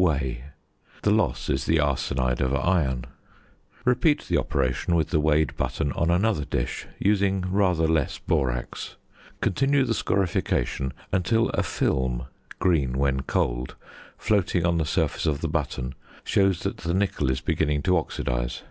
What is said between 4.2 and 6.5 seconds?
the operation with the weighed button on another